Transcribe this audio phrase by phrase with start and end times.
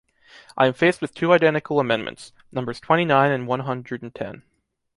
[0.57, 4.41] I am faced with two identical amendments, numbers twenty-nine and one hundred and ten.